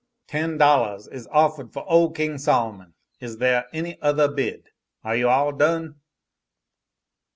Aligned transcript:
"Ten 0.25 0.57
dollahs 0.57 1.07
is 1.13 1.27
offahed 1.27 1.71
foh 1.71 1.83
ole 1.85 2.09
King 2.09 2.39
Sol'mon. 2.39 2.95
Is 3.19 3.35
theah 3.35 3.67
any 3.71 4.01
othah 4.01 4.29
bid. 4.29 4.71
Are 5.03 5.15
you 5.15 5.29
all 5.29 5.51
done?" 5.51 5.99